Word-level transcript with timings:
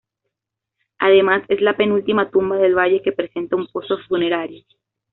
Además, 0.97 1.43
es 1.47 1.61
la 1.61 1.77
penúltima 1.77 2.31
tumba 2.31 2.57
del 2.57 2.73
valle 2.75 3.03
que 3.03 3.11
presenta 3.11 3.55
un 3.55 3.67
pozo 3.67 3.99
funerario. 4.07 4.63